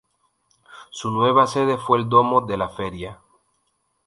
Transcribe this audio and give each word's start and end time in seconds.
Su 0.89 1.11
nueva 1.11 1.45
sede 1.45 1.77
fue 1.77 1.99
el 1.99 2.09
Domo 2.09 2.41
de 2.41 2.57
la 2.57 2.69
Feria. 2.69 3.19